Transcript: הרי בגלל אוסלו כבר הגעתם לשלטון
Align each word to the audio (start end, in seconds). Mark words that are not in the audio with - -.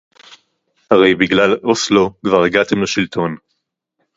הרי 0.91 1.15
בגלל 1.15 1.57
אוסלו 1.63 2.13
כבר 2.25 2.43
הגעתם 2.43 2.81
לשלטון 2.81 3.35